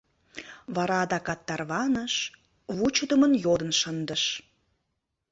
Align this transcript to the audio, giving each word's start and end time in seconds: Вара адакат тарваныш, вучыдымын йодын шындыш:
Вара 0.75 0.97
адакат 1.05 1.39
тарваныш, 1.49 2.13
вучыдымын 2.77 3.33
йодын 3.45 3.71
шындыш: 3.79 4.23